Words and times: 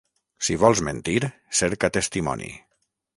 Si 0.47 0.55
vols 0.61 0.79
mentir, 0.87 1.19
cerca 1.59 1.91
testimoni. 1.99 2.51